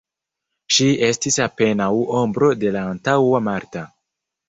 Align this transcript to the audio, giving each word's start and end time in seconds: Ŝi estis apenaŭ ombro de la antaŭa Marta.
Ŝi 0.77 0.87
estis 1.09 1.37
apenaŭ 1.45 1.91
ombro 2.23 2.53
de 2.65 2.75
la 2.79 2.85
antaŭa 2.97 3.47
Marta. 3.53 3.89